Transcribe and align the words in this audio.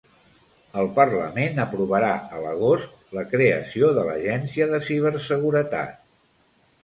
El 0.83 0.87
Parlament 0.93 1.59
aprovarà 1.63 2.09
a 2.37 2.39
l'agost 2.45 2.95
la 3.17 3.25
creació 3.33 3.91
de 3.97 4.05
la 4.07 4.17
l'Agència 4.21 4.69
de 4.71 4.79
Ciberseguretat. 4.87 5.93